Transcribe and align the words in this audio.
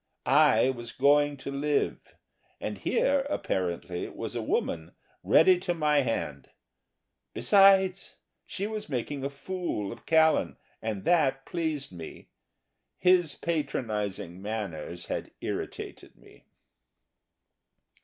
I 0.25 0.71
was 0.71 0.91
going 0.91 1.37
to 1.37 1.51
live, 1.51 2.15
and 2.59 2.79
here, 2.79 3.19
apparently, 3.29 4.09
was 4.09 4.33
a 4.33 4.41
woman 4.41 4.93
ready 5.21 5.59
to 5.59 5.75
my 5.75 6.01
hand. 6.01 6.49
Besides, 7.35 8.15
she 8.43 8.65
was 8.65 8.89
making 8.89 9.23
a 9.23 9.29
fool 9.29 9.91
of 9.91 10.07
Callan, 10.07 10.57
and 10.81 11.03
that 11.03 11.45
pleased 11.45 11.91
me. 11.93 12.29
His 12.97 13.35
patronising 13.35 14.41
manners 14.41 15.05
had 15.05 15.29
irritated 15.39 16.15
me. 16.15 16.45